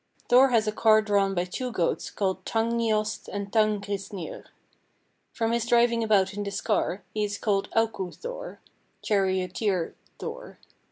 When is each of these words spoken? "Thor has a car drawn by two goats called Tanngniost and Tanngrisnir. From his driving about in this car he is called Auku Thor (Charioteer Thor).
"Thor 0.29 0.47
has 0.49 0.67
a 0.67 0.71
car 0.71 1.03
drawn 1.03 1.35
by 1.35 1.43
two 1.45 1.71
goats 1.71 2.09
called 2.09 2.43
Tanngniost 2.43 3.27
and 3.31 3.51
Tanngrisnir. 3.53 4.45
From 5.31 5.51
his 5.51 5.67
driving 5.67 6.03
about 6.03 6.33
in 6.33 6.41
this 6.41 6.59
car 6.59 7.03
he 7.13 7.23
is 7.23 7.37
called 7.37 7.69
Auku 7.75 8.11
Thor 8.15 8.59
(Charioteer 9.03 9.93
Thor). 10.17 10.57